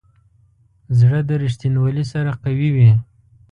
زړه 0.99 1.19
د 1.29 1.31
ریښتینولي 1.43 2.05
سره 2.13 2.31
قوي 2.43 2.69
وي. 2.75 2.91